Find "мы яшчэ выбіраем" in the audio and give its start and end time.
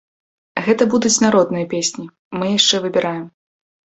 2.39-3.29